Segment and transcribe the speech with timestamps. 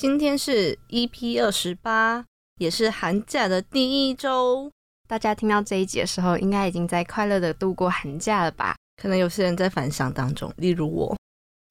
[0.00, 2.24] 今天是 EP 二十八，
[2.60, 4.70] 也是寒假的第一周。
[5.08, 8.76] 大家听到这一集的时候，应该已经在快乐的度过寒假了吧？
[9.02, 11.16] 可能有些人在返乡当中，例如我。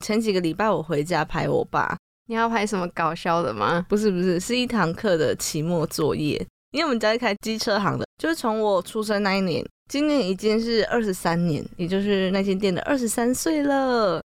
[0.05, 3.85] 前几个礼拜我回家拍我爸，你要拍什么搞笑的吗？
[3.87, 6.46] 不是不是，是一堂课的期末作业。
[6.71, 14.21] 因为我们家是开机车行的，就是从我出生那一年，今年已经是二十三年，也就是那间店的二十三岁了。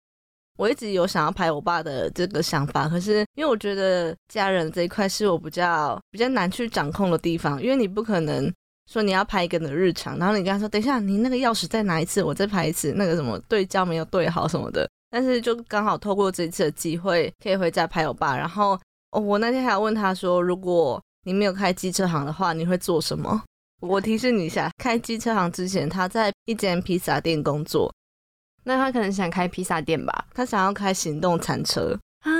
[0.57, 8.53] 我一直有想要拍我爸的这个想法，可是因为我觉得家人这一块是我比较比较难去掌控的地方，因为你不可能
[8.90, 14.89] 说你要拍一个的日常，然后你跟他说，等一下你那个钥匙再拿一次，我再拍一次，那个什么对焦没有对好什么的。
[15.11, 18.36] 但是就刚好透过这次的机会，可以回家拍我爸。
[18.36, 18.79] 然后
[19.12, 23.43] 哦，我那天还要问他说，如果你没有开机车行的话，你会做什么？
[23.81, 27.93] 我提示你一下，开机车行之前，他在一间披萨店工作。
[28.68, 30.26] 那他可能想开披萨店吧？
[30.34, 32.30] 他想要开行动餐车啊，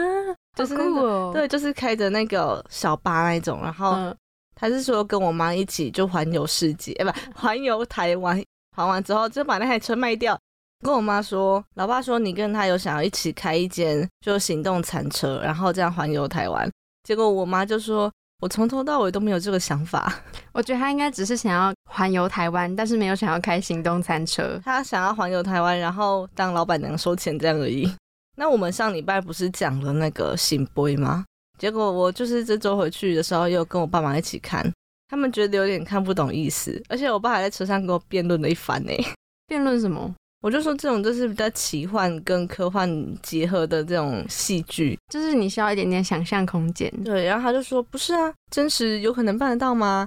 [0.57, 3.61] 就是那个对，就是开着那个小巴那种。
[3.63, 4.13] 然后
[4.57, 8.43] 他是说跟我妈一起就环游世界，哎，不 环游台湾。
[8.77, 10.37] 环完之后就把那台车卖掉。
[10.85, 16.69] 跟我妈说，老爸说你跟他有想要一起开一间就行动餐车，然后这样环游台湾。
[17.05, 18.13] 结果我妈就说。
[18.41, 20.13] 我从头到尾都没有这个想法，
[20.53, 24.61] 我觉得他应该只是想要环游台湾，但是没有想要开行动餐车。
[24.65, 27.91] 他想要环游台湾，然后当老板娘收钱这样而已。
[28.37, 31.25] 那我们上礼拜不是讲了那个醒杯吗？
[31.59, 34.71] 结果我就是这周回去的时候，又跟我爸妈一起看，
[35.09, 38.93] 他们觉得有点看不懂意思，而且我爸还在车上跟我辩论了一番呢。
[39.49, 40.15] 辩论什么？
[40.43, 42.89] 我就说这种就是比较奇幻跟科幻
[43.23, 46.91] 结合的这种戏剧，就是你需要一点点想象空间。
[47.03, 50.07] 对，然后他就说不是啊，真实有可能办得到吗？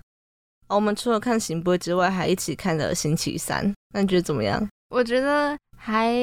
[0.69, 4.65] 我们除了看行波之外，还一起看了星期三，那你觉得怎么样？
[4.89, 6.15] 我觉得还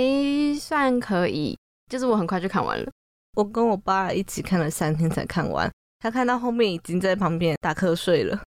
[0.59, 1.59] 算可以，
[1.91, 2.89] 就是我很快就看完了。
[3.35, 8.41] 我跟我爸一起看了三天才看完，他看到后面已经在旁边打瞌睡了，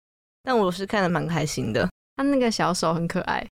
[0.44, 1.86] 但我是看的蛮开心的。
[2.16, 3.46] 他那个小手很可爱。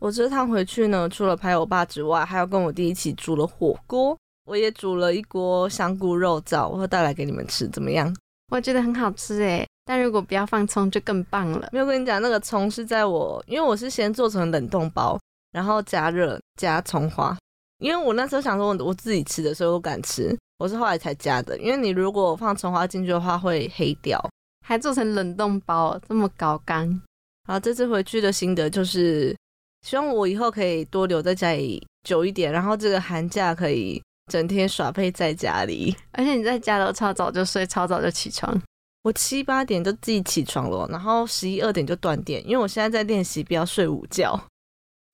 [0.00, 4.16] 我这趟回去呢，除了拍我爸之外，还要跟我弟一起煮了火锅。
[4.44, 8.14] 我也煮了一锅香菇肉燥，我会带来给你们吃，怎么样？
[8.50, 11.68] 我觉得很好吃诶，但如果不要放葱就更棒了。
[11.70, 15.18] 没有跟你讲，那个葱是在我，因为我是先做成冷冻包，
[15.52, 17.36] 然后加热加葱花。
[17.80, 20.34] 因为我那时候想说我自己吃的，所以我敢吃。
[20.58, 24.18] 我是后来才加的，因为你如果放葱花进去的话会黑掉。
[24.66, 27.02] 还做成冷冻包，这么高干。
[27.46, 29.36] 好，这次回去的心得就是。
[29.82, 35.94] 希望我以后可以多留在家里久一点，然后这个寒假可以整天耍废在家里。
[36.12, 38.60] 而且你在家都超早就睡，超早就起床。
[39.02, 44.38] 我七八点就自己起床了，然后十一二点就断电，因为我现在在练习不要睡午觉。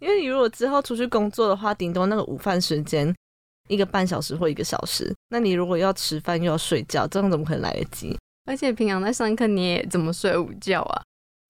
[0.01, 3.15] 因为你如果之后出去工作的话，顶多那个午饭时间
[3.69, 8.17] 一个半小时或一个小时，那你如果要吃饭又要睡觉，这样怎么可能来得及？
[8.47, 11.03] 而且平常在上课你也怎么睡午觉啊？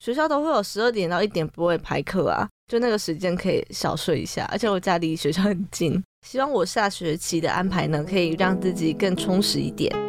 [0.04, 2.47] 学校都会有十二点到一点不会排课啊。
[2.70, 6.03] 就那个时间可以小睡一下，而且我家离学校很近。
[6.26, 10.03] 希望我下学期的安排呢，可以让自己更充实一点。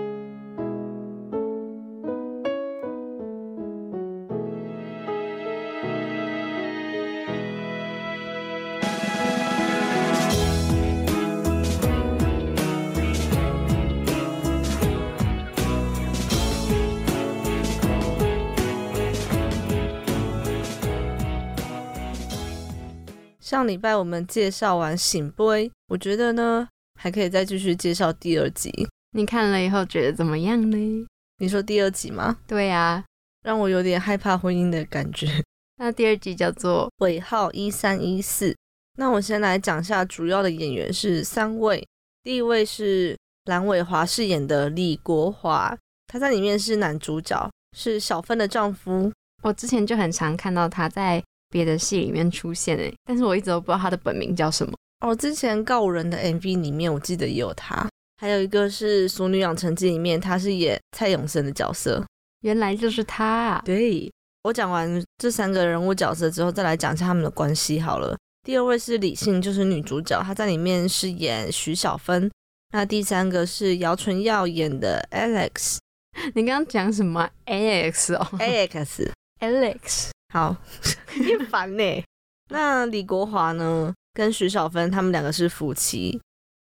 [23.45, 25.43] 上礼拜我们介绍完《醒杯》，
[25.89, 26.67] 我觉得呢
[26.99, 28.71] 还可以再继续介绍第二集。
[29.11, 31.05] 你看了以后觉得怎么样呢？
[31.37, 32.39] 你说第二集吗？
[32.47, 33.05] 对呀，
[33.43, 35.27] 让我有点害怕婚姻的感觉。
[35.75, 38.49] 那第二集叫做《尾号一三一四》。
[38.97, 41.87] 那我先来讲下主要的演员是三位。
[42.23, 47.47] 第一位是蓝伟华饰演的李国华，他在里面是男主角，
[47.77, 49.13] 是小芬的丈夫。
[49.43, 51.23] 我之前就很常看到他在。
[51.55, 55.15] 别的戏里面出现诶，但是我一直都不知道他的本名叫什么哦。
[55.15, 62.05] 之前告人的 MV 里面，我记得也有他，还有一个是《熟女养成记》里面，他是演蔡永生的角色，
[62.41, 63.25] 原来就是他。
[63.25, 63.61] 啊。
[63.63, 64.11] 对
[64.43, 68.17] 我讲完这三个人物角色之后，再来讲一下他们的关系好了。
[68.43, 72.29] 第二位是李信，就是女主角，她在里面是演徐小芬。
[72.73, 75.77] 那第三个是姚纯耀演的 Alex。
[76.35, 80.09] 你刚刚讲什么？Alex 哦，Alex，Alex。
[80.35, 80.53] 好，
[81.15, 82.03] 你烦呢。
[82.51, 83.93] 那李国华呢？
[84.13, 86.19] 跟徐小芬他们两个是夫妻，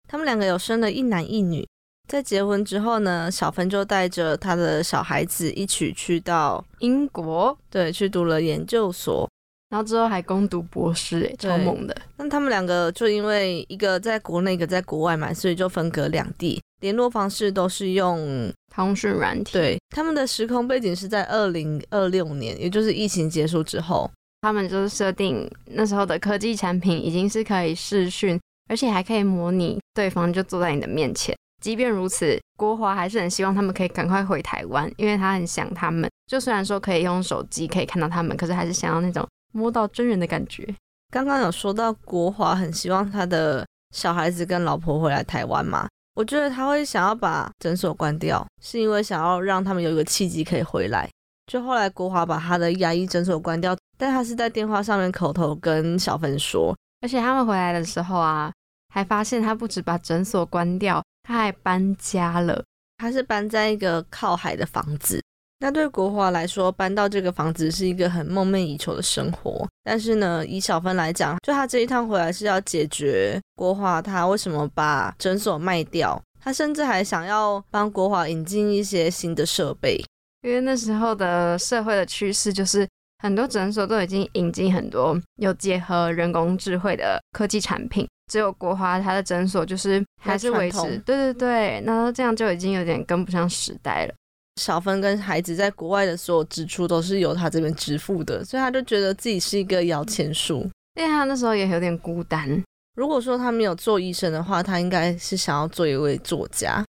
[0.08, 1.66] 他们两个有生了一男一女。
[2.08, 9.28] 在结婚之后呢，小芬就带着他的小孩子一起去到英国，对，去读了研究所，
[9.70, 11.96] 然后之后还攻读博士，哎，超猛的。
[12.16, 16.62] 那他们两个就因为一个在国内，一个在国外嘛，所以就分隔两地。
[16.84, 19.54] 联络方式都是用通讯软体。
[19.54, 24.10] 对，他们的时空背景是在二零二六年，也就是疫情结束之后。
[24.42, 28.38] 他们就是设定那时候的科技产品已经是可以视讯，
[28.68, 31.34] 而且还可以模拟对方就坐在你的面前。
[31.62, 36.06] 即便如此，国华还是很希望他们可以赶快回台湾，因为他很想他们。
[36.30, 40.68] 就虽然说可以用手机可以看到他们，可是还是想要那种摸到真人的感觉。
[41.10, 45.88] 刚刚有说到国华很希望他的小孩子跟老婆回来台湾嘛？
[46.14, 51.08] 我觉得他会想要把诊所关掉，是因为想要让他们有一个契机可以回来。
[51.46, 58.52] 就后来国华把他的牙医诊所关掉，但他是在电话上面口头跟小芬说，而且他们回来的时候啊，
[58.88, 62.64] 还发现他不止把诊所关掉，他还搬家了。
[62.96, 65.20] 他是搬在一个靠海的房子。
[65.60, 69.66] 那对国华来说，搬到这个房子是一个很梦寐以求的生活。
[69.82, 80.04] 但是呢，以小芬来讲，就他这一趟回来是要解决国华他为什么把诊所卖掉，他甚至还想要帮国华引进一些新的设备。
[80.42, 82.86] 因为那时候的社会的趋势就是
[83.22, 94.14] 很多诊所都已经引进很多有结合人工智慧的科技产品，只有国华他的诊所就是还是维持，对对对，那这样就已经有点跟不上时代了。
[94.60, 100.68] 小芬跟孩子在国外的所有支出都是由他这边支付的，所以他就觉得自己是一个摇钱树。
[100.94, 102.62] 因为他那时候也有点孤单。
[102.96, 106.84] 如果说他没有做医生的话，他应该是想要做一位作家。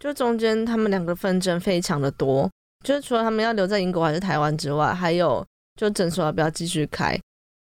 [0.00, 2.48] 就中间他们两个纷争非常的多。
[2.84, 5.44] 就是除了他们要留在英国还是台湾之外，还有
[5.78, 7.18] 就诊所要不要继续开？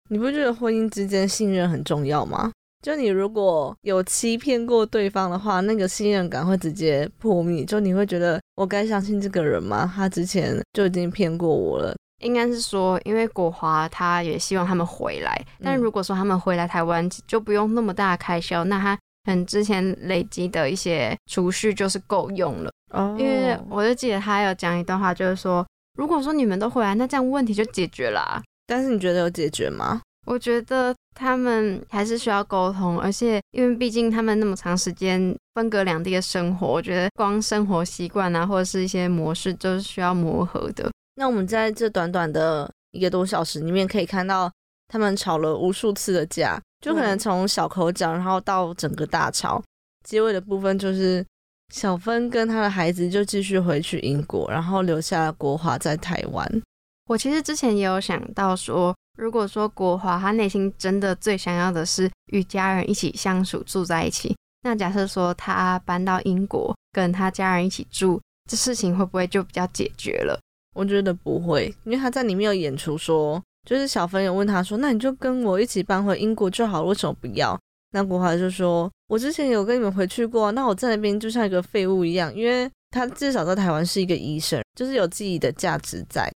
[0.09, 2.51] 你不觉得婚姻之间信任很重要吗？
[2.85, 7.65] 就你如果有欺骗过对方的话，那个信任感会直接破灭。
[7.65, 9.91] 就你会觉得我该相信这个人吗？
[9.95, 11.95] 他之前就已经骗过我了。
[12.21, 22.71] 应该是说，因为国华他也希望他们回来，但如果说他们回来台湾就不用那么大开销，那他可能之前累积的一些储蓄就是够用了。
[22.93, 25.65] 哦，因为我就记得他有讲一段话，就是说，
[25.97, 28.43] 如果说你们都回来，那这样问题就解决了。
[28.67, 30.03] 但是你觉得有解决吗？
[30.27, 40.91] 我觉得他们还是需要沟通，而且因为毕竟他们那么长时间分隔两地的生活，我觉得光生活习惯啊，或者是一些模式，就是需要磨合的。
[41.15, 44.51] 那我们在这短短的一个多小时里面，可以看到
[44.89, 49.63] 他们吵了无数次的架，就可能从小口角，然后到整个大吵，
[50.03, 51.25] 结尾的部分就是。
[51.73, 56.61] 小芬跟她的孩子就继续回去英国，然后留下了国华在台湾。
[57.07, 70.39] 我其实之前也有想到说，如果说国华他内心真的最想要的是与家人一起相处住在一起，那假设说他搬到英国跟他家人一起住，这事情会不会就比较解决了？
[70.75, 77.57] 我觉得不会，因为他在里面有演出说，就是小芬有问他说，那你就跟我一起搬回英国就好了，为什么不要？
[77.91, 86.29] 那国华就说：“我之前有跟你们回去过，那我在那边就像一个废物一样，因为他至少在台湾是一个医生，就是有自己的价值在。”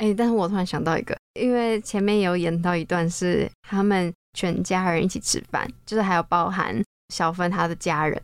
[0.00, 8.18] 哎，但是我突然想到一个，因为前面有演到一段是他们全家人一起吃饭，就是还有包含小芬她的家人，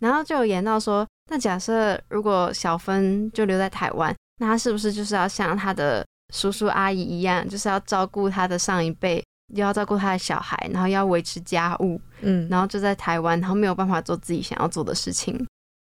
[0.00, 6.04] 然后就有演到说，那假设如果小芬就留在台湾，那他是不是就是要像他的
[6.34, 9.24] 叔叔阿姨一样，就是要照顾他的上一辈？
[9.54, 15.46] 又要照顾他的小孩，然后要维持家务，嗯，然后就在台湾，然后没有办法做自己想要做的事情。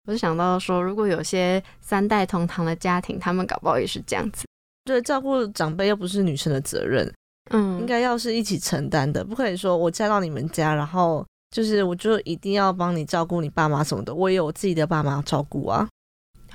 [0.08, 4.46] 我就想到说，如果有些三代同堂的家庭，他们搞不好也是这样子。
[4.84, 7.12] 对，照顾长辈又不是女生的责任，
[7.52, 15.88] 嗯，应该要是一起承担的，不可以说我嫁到你们家，然后就是我就一定要帮你照顾你爸妈什么的，我也有我自己的爸妈照顾啊。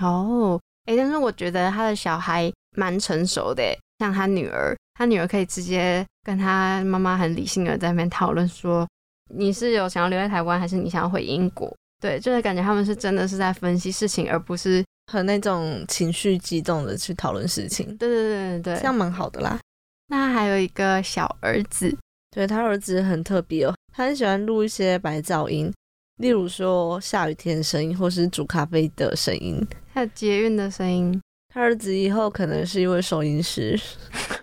[0.00, 3.62] 哦，哎，但是我觉得他的小孩蛮成熟的，
[3.98, 4.76] 像他女儿。
[4.98, 8.88] 他女儿可以直接跟他妈妈很理性的在那边讨论说，
[9.34, 11.70] 你是有想要留在台湾，还是你想要回英国？
[12.00, 14.82] 对，就是感觉他们是真的是在分析事情，而不是
[15.12, 17.86] 和那种情绪激动的去讨论事情。
[17.96, 19.58] 对对对对对，这样蛮好的啦。
[20.08, 21.96] 那还有一个小儿子，
[22.30, 25.72] 对他儿子很特别哦，他很喜欢录一些白噪音，
[26.18, 31.20] 例如说下雨天的声音，或是煮咖啡的声音，还有捷运的声音。
[31.48, 33.80] 他儿子以后可能是一位收音师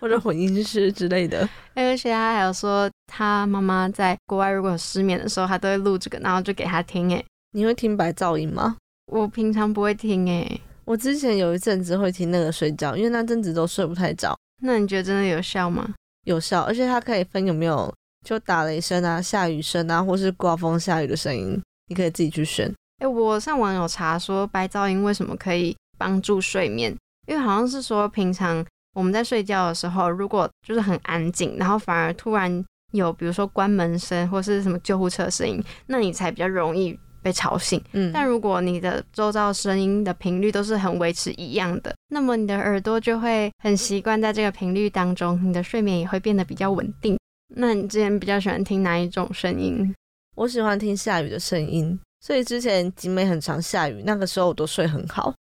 [0.00, 7.14] 或者混音师之类的， 而且他还有说，他妈妈在国外如果有失眠的时候，他都会录这个，然后就给他听。
[7.14, 8.76] 哎，你会听白噪音吗？
[9.06, 10.26] 我平常不会听。
[10.28, 14.36] 欸，我之前有一阵子会听那个睡觉，因为那阵子都睡不太着。
[14.62, 15.94] 那你觉得真的有效吗？
[16.24, 17.92] 有效，而且它可以分有没有
[18.24, 22.72] 就打雷声啊、下雨声啊，或是刮风下雨的声音，你可以自己去选。
[22.98, 26.94] 哎，我上网有查说白噪音为什么可以帮助睡眠。
[27.26, 37.82] 因为好像是说，平常我们在睡觉的时候，如果就是很安静，然后反而突然有比如说关门声或是什么救护车声音，那你才比较容易被吵醒。
[37.92, 47.18] 嗯，但如果你的周遭声音的频率都是很维持一样的，那么你的耳朵就会很习惯在这个频率当中，你的睡眠也会变得比较稳定。
[47.56, 49.94] 那你之前比较喜欢听哪一种声音？
[50.36, 55.32] 我喜欢听下雨的声音，所以之前集美很常下雨，那个时候我都睡很好。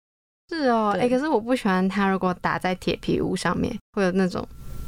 [0.48, 4.46] 是哦，对哎、可是我不喜欢它，如果打在铁皮屋上面，会有那种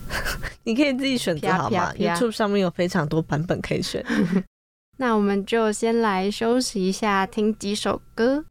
[0.65, 4.05] 你可以自己选择啪好吗？YouTube 上面有非常多版本可以选。
[4.97, 8.45] 那我们就先来休息一下，听几首歌。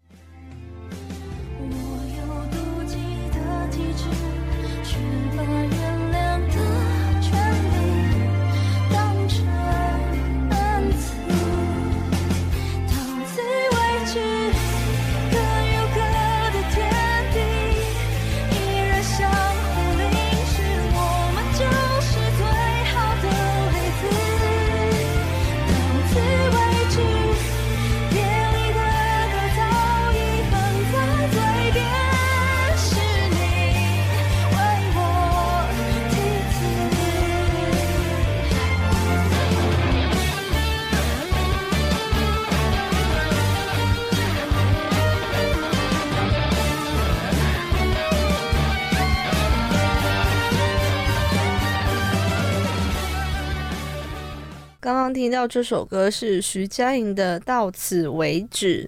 [55.14, 58.84] 听到这首歌是徐佳莹的《到此为止》。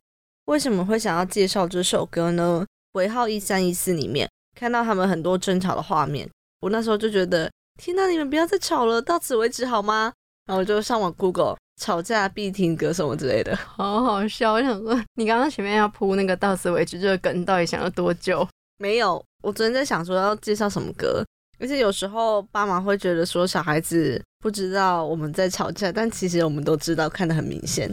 [0.45, 2.65] 为什么会想要介绍这首歌呢？
[2.93, 6.29] 尾号一三一四里面看到他们很多争吵的画面，
[6.61, 10.13] 我那时候就觉得，天呐，你们不要再吵了，到此为止好吗？
[10.45, 13.55] 然后我就上网 Google 吵架必听歌什么之类的。
[13.55, 18.47] 好好笑，我想说，你刚刚前面要铺那个到此为止这个梗，到底想了多久？
[18.77, 21.25] 没有，我昨天在想说要介绍什么歌，
[21.59, 27.89] 而且有时候爸妈会觉得说小孩子不知道我们在吵架，但其实我们都知道，看得很明显。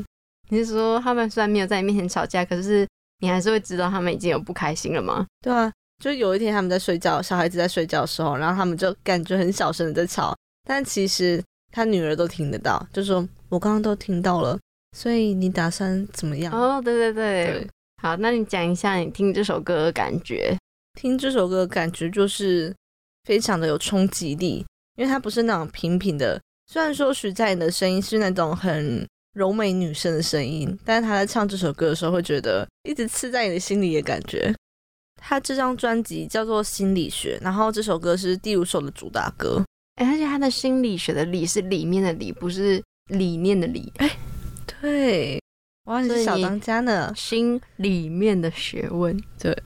[0.50, 2.86] 你是说他们虽然没有在你面前吵架，可是
[3.20, 5.24] 你还是会知道他们已经有不开心了吗？
[5.40, 5.72] 对啊，
[6.04, 10.36] 就有一天他们在睡觉，小孩子在睡觉的时候，然后他们就感觉很小声的在吵，
[10.68, 14.58] 但其实他女儿都听得到，就说我刚刚都听到了，
[14.94, 16.52] 所以你打算怎么样？
[16.52, 17.68] 哦，对对对，对，
[18.02, 20.54] 好，那你讲一下你听这首歌的感觉。
[21.00, 22.74] 听这首歌的感觉就是
[23.24, 26.40] 非常的有冲击力，因为他不是那种平平的。
[26.66, 34.54] 虽然说徐佳莹的声音是那种很柔美女生的声音，但是她在唱这首歌的时候，会觉得一直刺在你的心里的感觉。
[35.16, 39.62] 她这张专辑叫做《心理学》，然后这首歌是第五首的主打歌。
[39.96, 43.92] 哎，而且他的心理学的理是里面的理，不是理念的理。
[43.98, 44.10] 哎，
[44.80, 45.40] 对，
[45.84, 47.12] 哇，你是小当家呢。
[47.14, 49.14] 心里面的学问。
[49.38, 49.56] 对，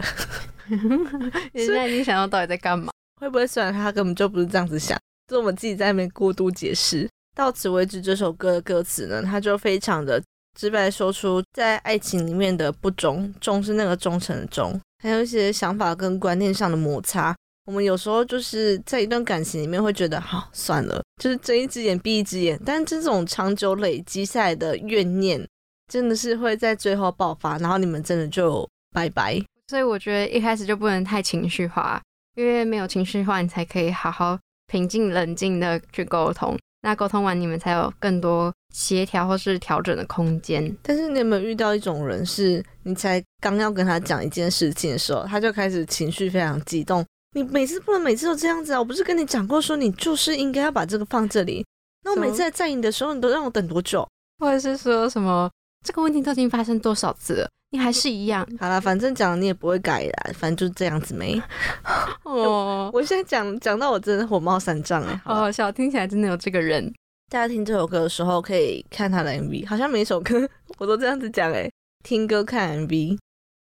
[1.54, 2.90] 现在你想要到底在干嘛？
[3.20, 7.08] 会不会虽然他根本就不是这样子想，是我们自己在那边过度解释？
[7.34, 10.22] 到此为止，这首歌的歌词呢，它就非常的
[10.58, 17.36] 直白说出在爱情里面的不忠，忠是那个忠诚的忠，还有一些想法跟观念上的摩擦。
[17.66, 25.44] 我们有时候就是在一段感情里面会觉得，好算了，就是睁一只眼闭一只眼，但这种长久累积下来的怨念，
[25.92, 29.42] 真的是会在最后爆发，然后你们真的就拜拜。
[29.66, 32.00] 所以我觉得一开始就不能太情绪化，
[32.36, 36.56] 因为没有情绪化，你才可以好好平静冷静的去沟通。
[36.82, 40.76] 那沟通完，你们才有更多协调或是调整的空间。
[40.82, 47.04] 但是你有没有遇到一种人，是你才刚要跟他讲一件事情的时候，他就开始情绪非常激动？
[47.34, 48.78] 你每次不能每次都这样子啊！
[48.78, 51.66] 我不是跟你讲过说你就是应该要把这个放这里？
[52.04, 54.06] 那我每次在载你的时候，你都让我等多久？
[54.38, 55.50] 或者是说什么
[55.84, 61.40] 这个问题都已经发生多少次了，你还是一样好啦，反正讲你也不会改啦，反正就是这样子没。
[62.24, 66.92] 哦，我现在讲讲到我真的火冒三丈哎、好好好笑，听起来真的有这个人。
[67.28, 71.68] 大家听这首歌的时候可以看他的 MV，好像每一首歌我都这样子讲哎、
[72.04, 73.18] 听歌看 MV。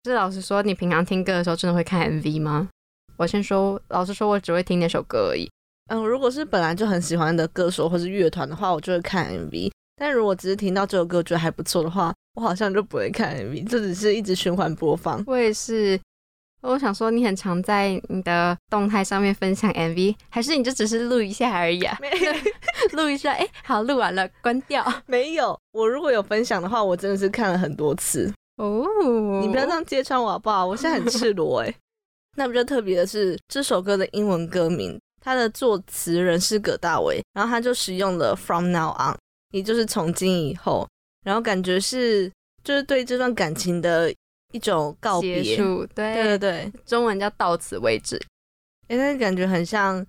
[0.04, 2.68] 是老实说，你平常听歌的时候真的会看 MV 吗？
[3.18, 5.48] 我先说，老实说，我只会听那首歌而已。
[5.90, 9.70] 嗯，如果是本来就很喜欢的歌手或是乐团的话，我就会看 MV。
[10.02, 15.22] 但如果只是听到这首歌觉得还不错的话，我好像就不会看 MV，就只是一直循环播放。
[15.28, 15.96] 我也是，
[16.62, 21.96] 我想说，你很常在你的动态上面分享 MV，还是你就只是录一下而已啊？
[22.00, 22.10] 没
[23.00, 24.84] 录一下，哎、好，录完了，关掉。
[25.06, 28.28] 没有，我如果有分享的话，我真的是看了很多次。
[28.56, 28.84] 哦，
[29.40, 30.66] 你不要这样揭穿我好不好？
[30.66, 31.72] 我现在很赤裸哎、
[32.36, 39.16] 那比较特别的是，这首歌的英文歌名，它的作词人是葛大为，然后他就使用了 From Now On，
[39.52, 40.86] 也就是从今以后，
[41.24, 42.30] 然后感觉是
[42.64, 44.12] 就是对这段感情的
[44.52, 45.42] 一种告别。
[45.42, 48.20] 结束，对对对对，中文叫到此为止。
[48.88, 50.04] 哎，那感觉很像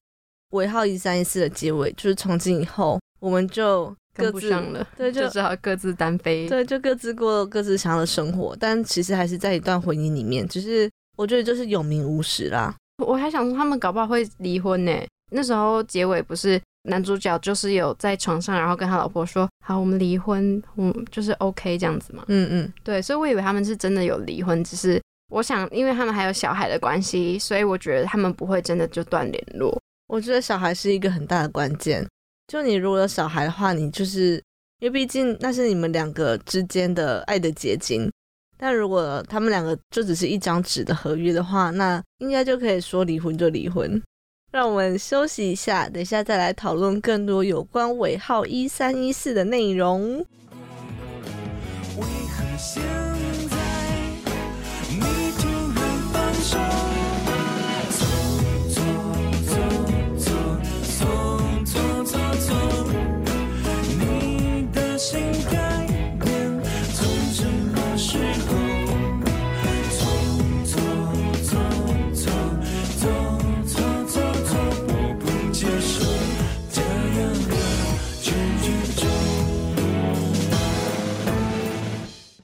[0.51, 6.47] 尾号一三一四的结尾，就是从今以后我们就各自上了，对 就就只好各自单飞。
[6.47, 12.75] 对，就各自过各自想要的生活，但其实还是在一段婚姻里面，只是我觉得就是有名无实啦。
[13.03, 14.91] 我还想说他们搞不好会离婚呢。
[15.33, 22.25] 那时候结尾不是男主角就是有在床上，然后跟他老婆说：“好，我们离婚，嗯，就是 OK 这样子嘛。
[22.27, 29.77] 嗯嗯，”对，所以我以为他们是真的有离婚，只是我想，因为他们还有小孩的关系，所以我觉得他们不会真的就断联络。
[30.07, 32.05] 我觉得小孩是一个很大的关键。
[32.47, 34.35] 就你如果有小孩的话，你就是
[34.79, 38.11] 因为毕竟那是你们两个之间的爱的结晶。
[38.57, 44.01] 但如果他们两个就只是一张纸的合约的话，那应该就可以说离婚就离婚。
[44.53, 50.23] 让我们休息一下，等一下再来讨论更多有关尾号一三一四的内容。
[51.97, 52.05] 为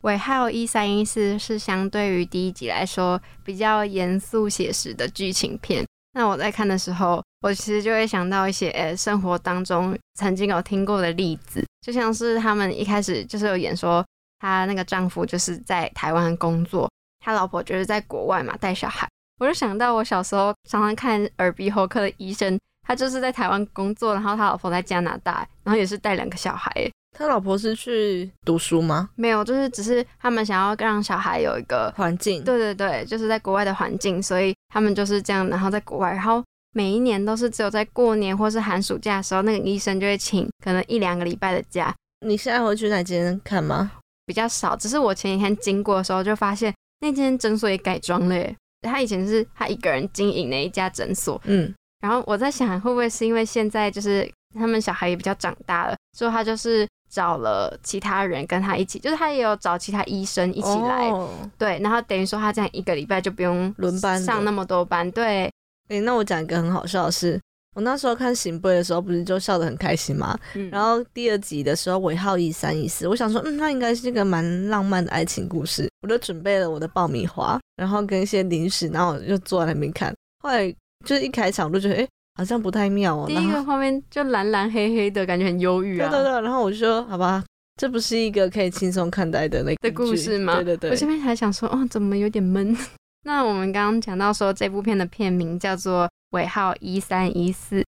[0.02, 5.86] 尾号一三一四是相对于第一集来说比较严肃写实的剧情片。
[6.14, 14.04] 那我在看的时候，我其实就会想到一些、呃生活当中曾经有听过的例子，就像是他们一开始就是有演说，
[14.40, 16.90] 她那个丈夫就是在台湾工作，
[17.24, 19.08] 他老婆就是在国外嘛带小孩。
[19.40, 26.72] 我就想到我小时候常常看耳鼻喉科的医生，他就是在台湾工作，然后他老婆在加拿大，然后也是带两个小孩。
[27.20, 29.10] 他老婆是去读书吗？
[29.16, 32.42] 没有，就是只是他们想要让小孩有一个，环境？
[32.46, 41.94] 对对对，就是在国外的环境，所以他们就是这样，然后在国外，然后每一年都是只有在过年或是寒暑假的时候，那个医生就会请可能一两个礼拜的假，
[42.26, 43.92] 你现在会去那间看吗？
[44.26, 44.74] 比较少。
[44.78, 61.10] 只是我前几天经过的时候就发现那间诊所也改装了耶，他以前是他一个人经营的一家诊所，嗯，然后我在想会不会是因为现在就是他们小孩也比较长大了，所以他就是找了其他人跟他一起，就是他也有找其他医生一起来。
[61.10, 65.52] 哦对，然后等于说他这样一个礼拜就不用轮班上那么多班，对，
[65.90, 67.40] 诶、那我讲一个很好笑的事，
[67.76, 70.38] 我那时候看《醒杯》的时候，不是就笑得很开心吗？
[70.54, 80.14] 嗯然后第二集的时候，尾号一三一四，我想说，嗯，那应该是一个蛮浪漫的爱情故事，我就准备了我的爆米花，然后跟一些零食，然后我就坐在那边看。
[80.44, 80.72] 后来
[81.06, 82.08] 就是一开场，我就觉得，诶、
[82.40, 83.26] 好像不太妙哦。
[83.28, 87.44] 第一个画面就蓝蓝黑黑的感觉很忧郁啊，对对对，然后我就说，好吧，
[87.76, 90.56] 这不是一个可以轻松看待的那个的故事吗？
[90.56, 92.74] 对对对，我这边还想说，哦，怎么有点闷？
[93.28, 97.82] 那我们刚刚讲到说这部片的片名叫做《尾号一三一四》，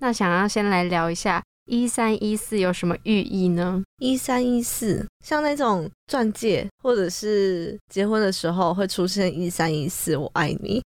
[0.00, 3.82] 那想要先来聊一下一三一四有什么寓意呢？
[4.00, 10.82] 一三一四，像那种钻戒或者是结婚的时候会出现一三一四，我爱你。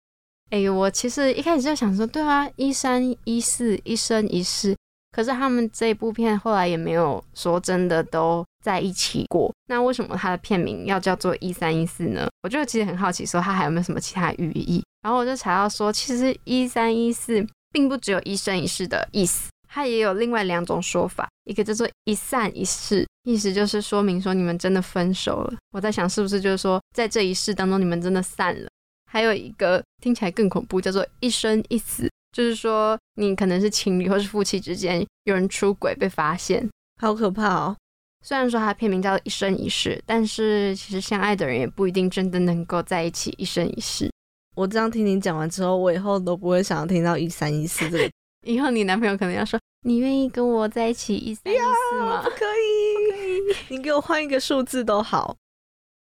[0.53, 4.77] 哎、我其实一开始就想说，对啊，一三一四，一生一世。
[5.11, 9.51] 可是他们这部片后来也没有说真的都在一起过。
[9.69, 12.29] 那为什么它的片名要叫做一三一四呢？
[12.43, 14.85] 我就其实很好奇，说它还有没有什么其他寓意？
[15.01, 25.55] 然后我就查到说，其实一三一四并不只有一生一世的意思，它也有另外两种说法，一个叫做一散一世，意思就是说明说你们真的分手了。
[25.73, 28.69] 我在想是不是就是说在这一世当中你们真的散了。
[29.13, 36.67] 还有一个听起来更恐怖，叫做一生一死，就是说你可能是情侣或是夫妻之间有人出轨被发现。
[36.99, 37.77] 好可怕哦！
[38.25, 44.11] 虽然说它片名叫一生一世，但是其实相爱的人也不一定真的能够在一起一生一世。
[44.57, 48.11] 我这样听你讲完之后，我以后都不会想要听到一三一四这个。
[48.47, 55.37] 以后你男朋友可能要说：“你愿意跟我在一起一三一四吗不可以， 你给我换一个数字都好。？”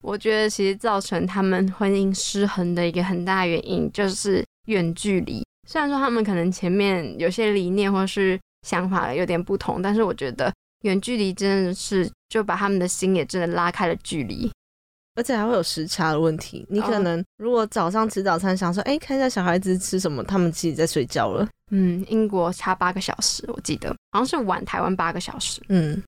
[0.04, 5.44] 我觉得其实造成他们婚姻失衡的一个很大原因就是远距离。
[5.68, 14.50] 虽然说他们可能前面有些理念或是想法有点不同，但是我觉得远距离真的是就把他们的心也真的拉开了距离。
[15.16, 16.66] 而且还会有时差的问题。
[16.70, 21.46] 你可哦能如果早上吃早餐，想说，哎、看一下小孩子吃什么，他们其实在睡觉了。
[21.72, 25.62] 嗯，英国差八个小时，我记得好像是晚台湾八个小时。
[25.68, 26.02] 嗯，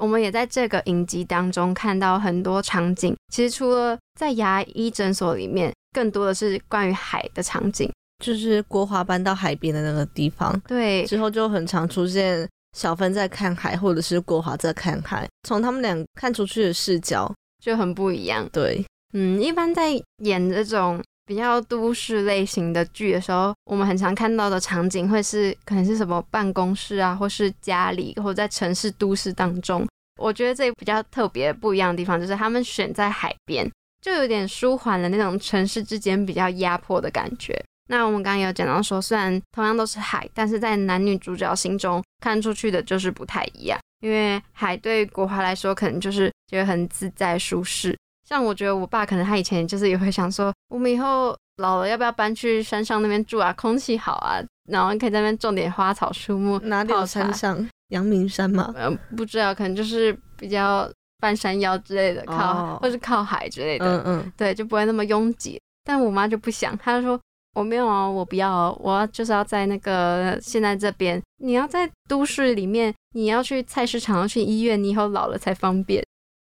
[0.00, 7.90] 我们也在这个影集当中看到很多场景，其实除了在牙医诊所里面，更多的是关于海的场景。
[8.22, 18.48] 就是国华搬到海边的那个地方对，之后，就很常出现小芬在看海，或者是国华在看海，从他们俩看出去的视角，就很不一样。
[18.52, 29.86] 对，嗯，一般在演这种比较都市类型的剧的时候，我们很常看到的场景会是可能是什么办公室啊，或是家里，或者在城市都市当中。
[30.20, 33.68] 我觉得这比较特别不一样的地方，就是他们选在海边，
[34.00, 37.60] 就有点舒缓了那种城市之间比较压迫的感觉。
[37.88, 43.78] 那我们刚刚有讲到说，虽然同样都是海，但是在男女主角心中看出去的就是不太一样。
[44.00, 47.96] 因为海对国华来说，可能就是觉得很自在舒适。
[48.28, 53.52] 像我觉得我爸可能他以前就是也会想说，我们以后老了要不要搬去山上那边住啊？
[53.54, 56.58] 空气好啊，然后可以在那边种点花草树木。
[56.60, 57.68] 哪里有山上？
[57.88, 58.72] 阳明山吗？
[58.76, 63.84] 呃，不知道，可能就是比较半山腰之类的，靠、哦或是靠海之类的。
[63.84, 65.60] 嗯嗯，对，就不会那么拥挤。
[65.84, 67.20] 但我妈就不想，她就说
[67.54, 76.02] 我没有啊，我不要哦，我要就是要在那个现在这边，你要在都市里面，你要去菜市场，要去医院，你以后老了才方便。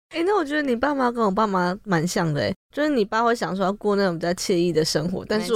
[0.10, 5.54] 哎、那我觉得你爸妈跟我爸妈蛮像的，哎，就是你爸会想说要过那种比较惬意的生活，但是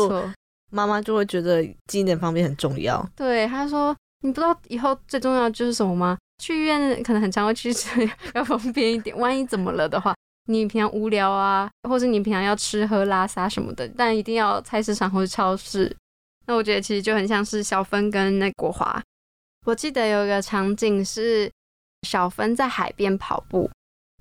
[0.71, 3.03] 妈妈就会觉得机能方面很重要。
[3.15, 6.17] 对他说，你不知道以后最重要的就是什么吗？
[6.41, 10.13] 去医院可能很常会去吃， 要方便一点，万一怎么了的话。
[10.47, 15.95] 你平常无聊啊，或是你平常要吃喝拉撒什么的，但一定要菜市场或者超市。
[16.47, 19.01] 那我觉得其实就很像是小芬跟那国华。
[19.65, 21.49] 我记得有一个场景是
[22.01, 23.69] 小芬在海边跑步，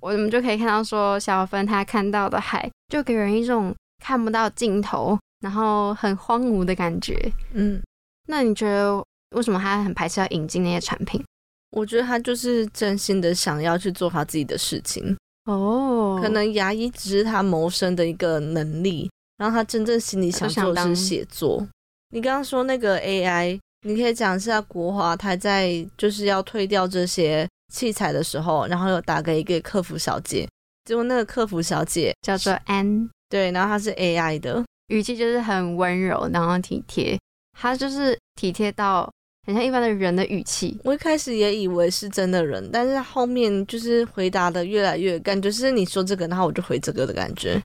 [0.02, 7.16] 我们就可以看到说小芬她看到的海就给人一种看不到尽头，然后很荒芜的感觉。
[7.52, 7.80] 嗯，
[8.26, 9.02] 那你觉得
[9.36, 11.24] 为什么他很排斥要引进那些产品？
[11.70, 21.66] 我觉得他就是真心的想要去做他自己的事情，哦可能牙医只是他谋生的一个能力，然后他真正心里想做的是写作。
[22.10, 30.46] 你刚刚说那个 AI，你可以讲一下国华他在就是要退掉这些器材的时候，然后有打给一个客服小姐，
[30.84, 37.18] 结果那个客服小姐叫做 N，，对，然后她是 AI 的，语气就是很温柔，然后体贴，
[37.58, 39.10] 她就是体贴到
[39.46, 40.78] 很像一般的人的语气。
[40.84, 47.60] 我一开始也以为是真的人，但是后面就是回答的越来越感觉是你说这个，然后我就回这个的感觉。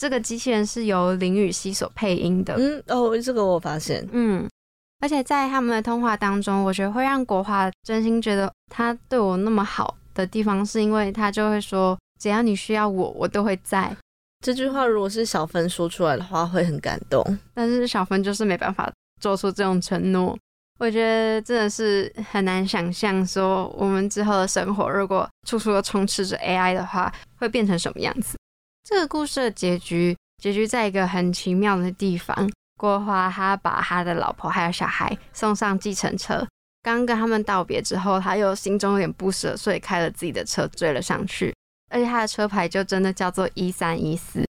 [0.00, 4.48] 这个机器人是由林雨熙所配音的，嗯，哦，这个我发现，嗯，
[5.02, 13.94] 而且在他们的通话当中，我觉得会让国华真心觉得他对我那么好的地方，是因为他就会说，只要你需要我，我都会在。
[14.44, 17.36] 这句话如果是小芬说出来的话，会很感动。
[17.52, 18.88] 但是小芬就是没办法
[19.20, 20.38] 做出这种承诺。
[20.78, 28.36] 我觉得真的是很难想象，说我们之后的生活如果处处都充斥着 AI 的话，会变成什么样子。
[28.84, 32.48] 这个故事的结局，结局在一个很奇妙的地方。
[32.82, 36.44] 郭华他把他的老婆还有小孩送上计程车，
[36.82, 41.54] 刚跟他们道别之后，他又心中有点不舍，所以开了自己的车追了上去。
[41.92, 44.44] 而且他的车牌就真的叫做一三一四。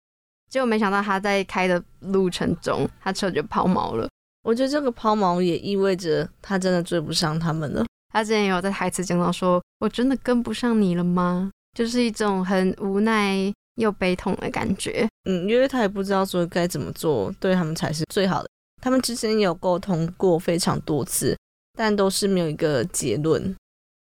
[0.48, 4.08] 结果没想到他在开的路程中，他车就抛锚了。
[4.44, 7.84] 我觉得这个抛锚也意味着他真的追不上他们了。
[8.12, 15.08] 他之前有在台词讲到说：“我真的跟不上你了吗？”就是一种很无奈又悲痛的感觉。
[15.24, 18.48] 嗯，因为他也不知道说该怎么做对他们才是最好的。
[18.80, 21.36] 他们之前有沟通过非常多次，
[21.76, 23.42] 但都是没有一个结论。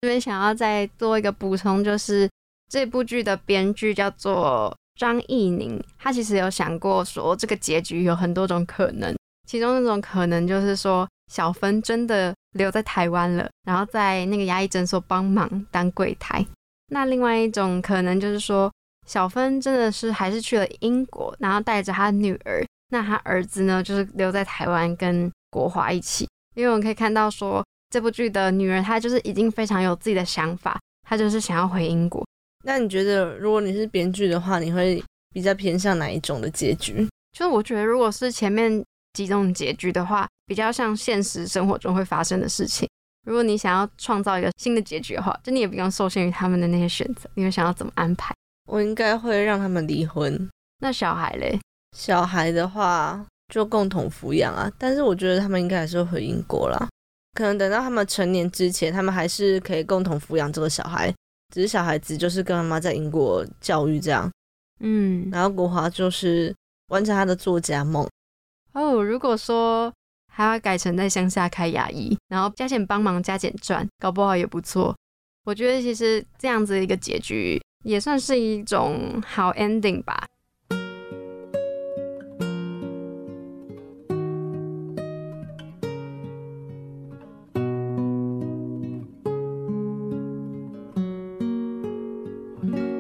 [0.02, 2.30] 这边想要再做一个补充，就是
[2.70, 9.16] 这部剧的编剧叫做张艺宁，他其实有想过说这个结局有很多种可能，
[9.48, 16.46] 其中一种可能就是说小芬真的留在台湾了，然后在那个牙医诊所帮忙当柜台。
[16.92, 18.72] 那另外一种可能就是说
[19.10, 27.62] 小芬真的是还是去了英国，然后带着她女儿，那她儿子呢就是留在台湾跟国华一起，因为我们可以看到说。
[27.92, 32.24] 这部剧的女儿，她就是已经非常有自己的想法，她就是想要回英国。
[32.64, 37.08] 那你觉得，如果你是编剧的话，你会比较偏向哪一种的结局？
[37.36, 42.88] 就是我觉得，如果是前面几种结局的话，比较像现实生活中会发生的事情。
[43.26, 48.32] 如果你想要创造一个新的结局的话，就你也不用受限于他们的那些选择，你会想要怎么安排？
[48.70, 50.50] 我应该会让他们离婚。
[50.80, 51.60] 那小孩嘞？
[51.98, 56.88] 小孩的话就共同抚养啊，但是我觉得他们应该还是会回英国啦。
[57.34, 61.12] 可能等到他们成年之前，他们还是可以共同抚养这个小孩，
[61.54, 64.30] 只是小孩子就是跟妈妈在英国教育这样。
[64.82, 66.54] 嗯，然后国华就是
[66.90, 68.08] 完成他的作家梦。
[68.74, 69.92] 哦，如果说
[70.32, 74.96] 还要改成在乡下开牙医，然后加减帮忙加减赚，搞不好也不错。
[75.46, 80.28] 我觉得其实这样子一个结局也算是一种好 ending 吧。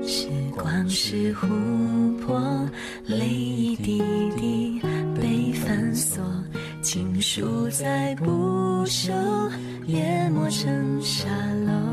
[0.01, 2.39] 时光是琥珀，
[3.05, 4.01] 泪一滴
[4.37, 4.81] 滴
[5.13, 6.23] 被反锁
[6.81, 9.13] 情书再不朽，
[9.85, 11.27] 也磨成沙
[11.65, 11.88] 漏。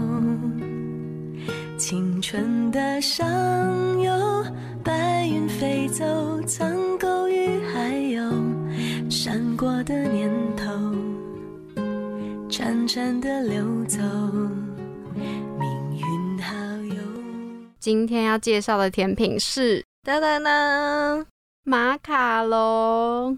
[18.37, 21.27] 要介绍的甜品是哒哒哒，
[21.65, 23.35] 马卡龙。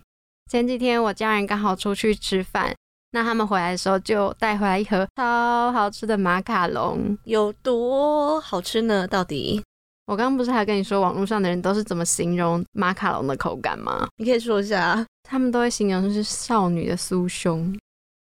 [0.51, 2.75] 前几天我家人刚好出去吃饭，
[3.13, 7.17] 那他们回来的时候就带回来一盒超好吃的马卡龙。
[7.23, 9.07] 有多好吃呢？
[9.07, 9.63] 到底
[10.07, 14.09] 我刚刚不是还跟你说，网络上的人都是怎么形容马卡龙的口感吗？
[14.17, 15.07] 你可以说一下啊。
[15.23, 17.73] 他们都会形容是少女的酥胸。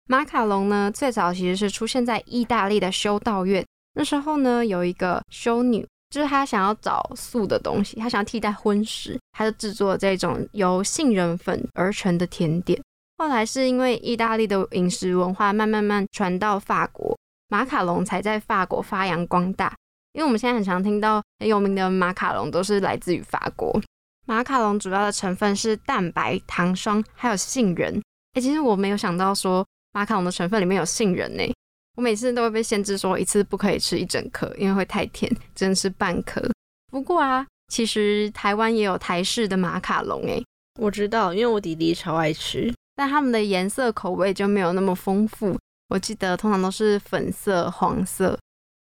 [0.07, 3.67] 马卡龙呢，最早其实是出现在意大利的修道院。
[3.95, 12.79] 那时候呢，有一个修女，就是他想要找素的东西，他想要替代荤食，他就制作这种由杏仁粉而成的甜点。
[13.17, 17.17] 后来是因为意大利的饮食文化慢慢慢传到法国，
[17.49, 19.75] 马卡龙才在法国发扬光大。
[20.13, 23.81] 因为我们现在很常听到很有名的马卡龙都是来自于法国。
[24.27, 27.99] 马卡龙主要的成分是蛋白、糖霜还有杏仁。
[28.35, 31.43] 哎，其实我没有想到说马卡龙的成分里面有杏仁呢。
[31.97, 36.43] 我每次都会被限制说一次不可以吃一整颗，因为会太甜，只能吃半颗。
[36.91, 40.43] 不过啊，其实台湾也有台式的马卡龙诶，
[40.81, 42.73] 我知道，因为我弟弟超爱吃。
[42.95, 45.59] 但他们的颜色口味就没有那么丰富。
[45.89, 48.39] 我记得通常都是粉色、黄色，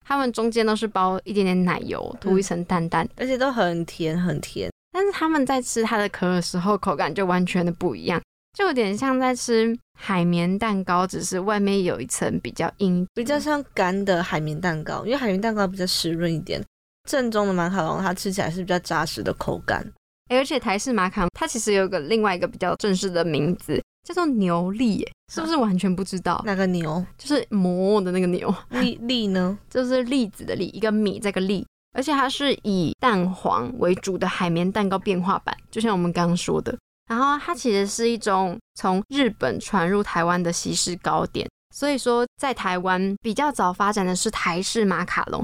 [0.05, 3.12] 他们中间都是包一点点奶油，涂一层淡淡的。
[3.16, 4.71] 而且都很甜，很甜。
[4.92, 8.21] 但是他们在吃它的壳的时候，口感就完全的不一样，
[8.55, 13.04] 就有点像在吃海绵蛋糕，只是外面有一层比较硬。
[13.14, 16.62] 比较像干的海绵蛋糕，因为海绵蛋糕比较湿润一点。
[17.09, 19.85] 正宗的马卡龙它吃起来是比较扎实的口感。
[20.28, 26.42] 诶而且台式马卡龙它其实有个另外一个比较正式的名字，叫做牛粒，耶是不是完全不知道？
[26.44, 29.56] 那个牛就是馍的那个牛， 粒粒呢？
[29.70, 36.76] 就是栗子的栗，一个米这个粒，而且它是以蛋黄为主的海绵蛋糕变化版，就像我们刚刚说的。
[37.09, 45.42] 然后它其实是一种从日本传入台湾的西式糕点，所以说在台湾比较早发展的是台式马卡龙。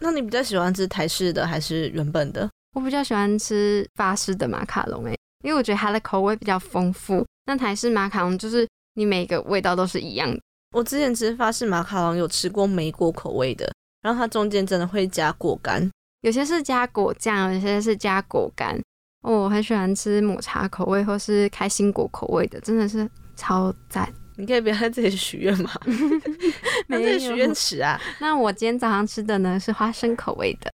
[0.00, 2.50] 那你比较喜欢吃台式的还是原本的？
[2.74, 7.24] 我比较喜欢吃法式的马卡龙，诶，因为我觉得它的口味比较丰富。
[7.46, 10.40] 那台式马卡龙就是你每个味道都是一样的。
[10.74, 15.88] 我之前吃法式马卡龙有吃过莓果口味的，然后它中间真的会加果干。
[16.22, 18.80] 有些是加果酱，有些是加果干。
[19.22, 24.12] 哦，我很喜欢吃抹茶口味或是开心果口味的，真的是超赞。
[24.36, 25.70] 你可以不要在这里许愿吗？
[26.88, 28.00] 在这里许愿池啊！
[28.18, 30.70] 那我今天早上吃的呢是花生口味的。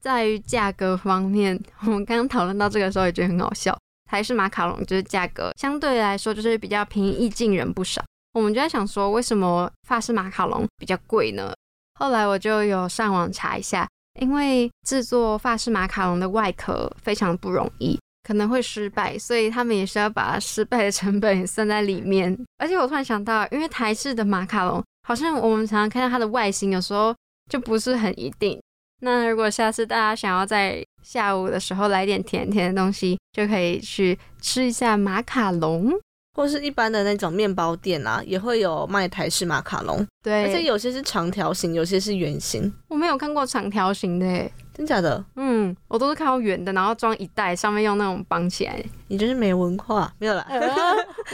[0.00, 3.76] 在于价格方面，我们刚刚讨论到这个时候也觉得很好笑。
[4.10, 8.04] 台式马卡龙就是价格相对来说就是比较平易近人不少。
[8.34, 11.52] 我们就在想说，为什么法式马卡龙比较贵呢？
[11.98, 13.88] 后来我就有上网查一下，
[14.20, 22.36] 因为制作法式马卡龙的外壳非常不容易，可能会失败，所以他们也是要把失败的成本算在里面。
[22.58, 27.14] 而且我突然想到，因为台式的马卡龙好像我们常常看到它的外形，有时候
[27.50, 28.60] 就不是很一定。
[29.00, 35.92] 那如果下次大家想要在下午的时候来点甜甜的东西，就可以去吃一下马卡龙。
[36.34, 45.24] 或是一般的那种面包店啊，也会有卖台式马卡龙，对，而且有些是长条形，有些是圆形，我没有看过长条形的耶，真假的？
[45.36, 48.84] 嗯，我都是看到圆的，然后装一袋，上面用那种绑起来。
[49.08, 50.46] 你真是没文化，没有啦。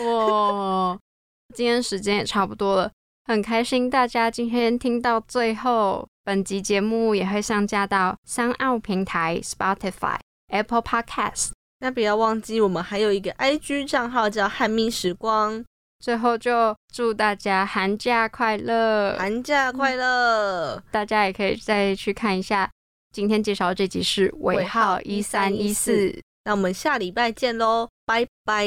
[0.04, 0.98] 哇，
[1.56, 2.90] 今天时间也差不多了，
[3.24, 6.06] 很开心大家今天听到最后。
[6.22, 11.52] 本集节目也会上架到三奥平台、Spotify、Apple Podcast。
[11.80, 15.64] 那不要忘记，我们还有一个 IG 账号叫汉密时光。
[15.98, 20.82] 最后就祝大家寒假快乐，寒假快乐！
[20.90, 22.70] 大家也可以再去看一下
[23.12, 26.18] 今天介绍的这集是尾号一三一四。
[26.44, 28.66] 那我们下礼拜见喽，拜拜，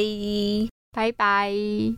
[0.91, 1.51] 拜拜。